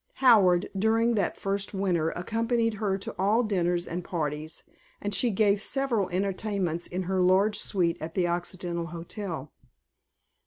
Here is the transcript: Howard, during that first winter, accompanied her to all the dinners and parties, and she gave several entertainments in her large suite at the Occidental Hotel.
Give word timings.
Howard, 0.15 0.67
during 0.75 1.13
that 1.13 1.37
first 1.37 1.75
winter, 1.75 2.09
accompanied 2.09 2.73
her 2.81 2.97
to 2.97 3.13
all 3.19 3.43
the 3.43 3.49
dinners 3.49 3.85
and 3.87 4.03
parties, 4.03 4.63
and 4.99 5.13
she 5.13 5.29
gave 5.29 5.61
several 5.61 6.09
entertainments 6.09 6.87
in 6.87 7.03
her 7.03 7.21
large 7.21 7.59
suite 7.59 8.01
at 8.01 8.15
the 8.15 8.27
Occidental 8.27 8.87
Hotel. 8.87 9.51